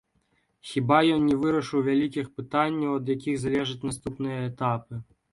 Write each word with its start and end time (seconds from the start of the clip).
Хіба 0.69 0.95
ён 1.15 1.25
не 1.31 1.35
вырашыў 1.41 1.83
вялікіх 1.89 2.31
пытанняў, 2.39 2.95
ад 3.01 3.11
якіх 3.15 3.35
залежаць 3.43 3.85
наступныя 3.91 4.39
этапы? 4.49 4.99